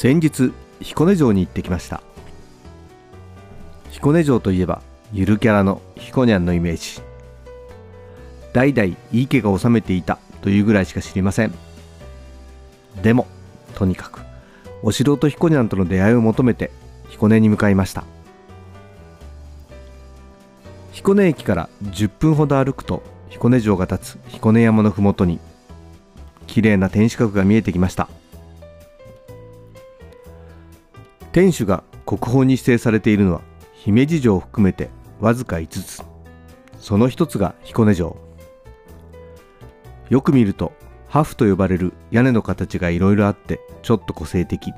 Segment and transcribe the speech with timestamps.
[0.00, 2.02] 先日彦根城に行ってきました。
[3.90, 4.80] 彦根城といえば
[5.12, 7.02] ゆるキャラのひこにゃんのイメージ。
[8.54, 11.52] 代々井伊家が治めていたというぐらいしか知りません。
[13.02, 13.26] でも
[13.74, 14.22] とにかく
[14.82, 16.70] お城とひこにゃんとの出会いを求めて
[17.10, 18.04] 彦根に向かいました。
[20.92, 25.38] 彦根駅から10分ほど歩くと彦根城が立つ彦根山のふもとに
[26.46, 28.08] 綺麗な天守閣が見えてきました。
[31.32, 33.42] 天守が国宝に指定されているのは
[33.72, 36.02] 姫路城を含めてわずか5つ。
[36.78, 38.16] その一つが彦根城。
[40.08, 40.72] よく見ると
[41.06, 44.72] ハフと呼ばれる屋根の形がいろいろあってちょっと個性的。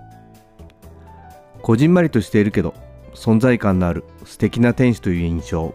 [1.62, 2.75] こじんまりとしているけど
[3.14, 5.75] 存在感のある素敵な天守という印象。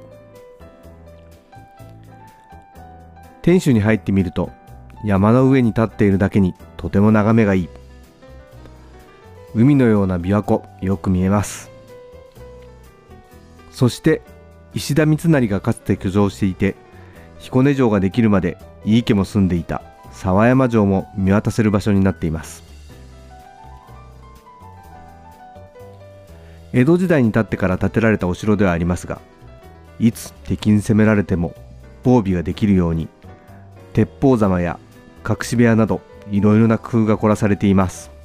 [3.41, 4.51] 天守に入ってみると
[5.03, 7.69] 山の上に立っているだけにとても眺めがいい。
[9.57, 11.71] 海のような琵琶湖よく見えます。
[13.71, 14.21] そして
[14.75, 16.75] 石田三成がかつて居城していて
[17.39, 22.63] 彦根城ができるまで井伊家も住んでいた沢山城も見渡せる場所になっています。
[26.71, 29.19] 江戸時代に建ってから建てられたお城ではありますが
[29.99, 31.55] いつ敵に攻められても
[32.03, 33.07] 防備ができるように
[33.93, 34.77] 鉄砲ざまや
[35.27, 38.16] 隠し部屋などいろいろな工夫が凝らされています。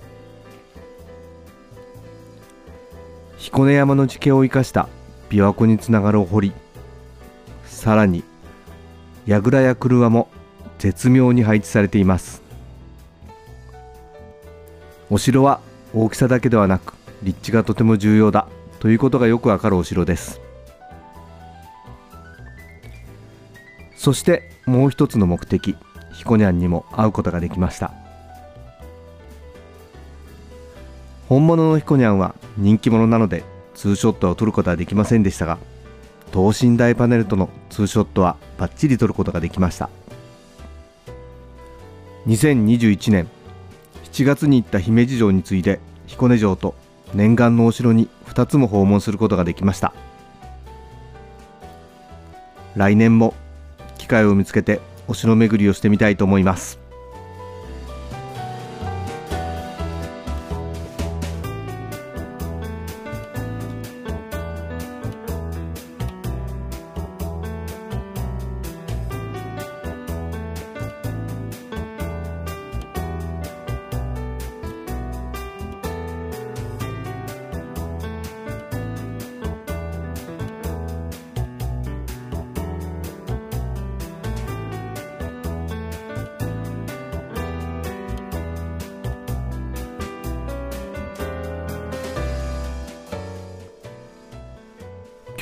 [3.42, 4.88] 彦根山の地形を生かした
[5.28, 6.52] 琵琶湖につながるお堀。
[7.64, 8.22] さらに
[9.26, 10.28] 櫓や車も
[10.78, 12.40] 絶妙に配置されています。
[15.10, 15.60] お城は
[15.92, 16.94] 大きさだけではなく
[17.24, 18.46] 立地がとても重要だ
[18.78, 20.40] ということがよくわかるお城です。
[23.96, 25.74] そしてもう一つの目的
[26.12, 27.92] ひこにゃんにも会うことができました。
[31.32, 35.56] 本物のひこにゃんは人気者なのでツーショットを撮ることはできませんでしたが
[36.30, 39.88] 等身大パネルとのツーショットはバッチリ撮ることができました。
[42.26, 43.28] 2021年
[44.12, 46.74] 7月に行った姫路城に次いで彦根城と
[47.14, 49.94] 念願のお城に2つも訪問することができました。
[52.76, 53.32] 来年も
[53.96, 56.81] 機会を見つけてお城巡りをしてみたいと思います。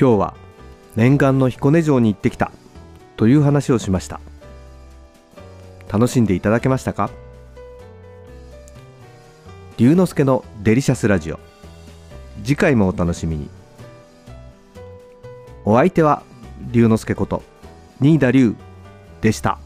[0.01, 0.33] 今日は
[0.95, 2.51] 念願の彦根城に行ってきた
[3.17, 4.19] という話をしました。
[5.93, 7.11] 楽しんでいただけましたか？
[9.77, 11.39] 龍之介のデリシャスラジオ。
[12.43, 13.47] 次回もお楽しみに。
[15.65, 16.23] お相手は
[16.71, 17.43] 龍之介こと
[17.99, 18.55] 新田龍
[19.21, 19.59] でした。